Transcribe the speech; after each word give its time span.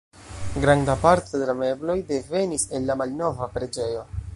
Granda 0.63 0.95
parto 1.03 1.37
de 1.41 1.49
la 1.51 1.55
mebloj 1.59 1.99
devenis 2.09 2.69
el 2.79 2.93
la 2.93 3.01
malnova 3.05 3.55
preĝejo. 3.59 4.07